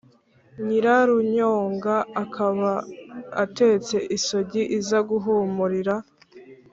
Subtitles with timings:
[0.65, 2.73] nyirarunyonga a kaba
[3.43, 5.95] atetse isogi iza guhumurira